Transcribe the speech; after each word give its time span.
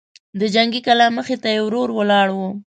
د 0.39 0.41
جنګي 0.55 0.81
کلا 0.87 1.07
مخې 1.17 1.35
ته 1.41 1.49
يې 1.55 1.61
ورور 1.63 1.89
ولاړ 1.93 2.27
و. 2.37 2.39